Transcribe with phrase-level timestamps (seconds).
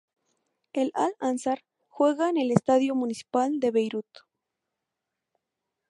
[0.73, 4.07] El Al Ansar juega en el Estadio Municipal de Beirut.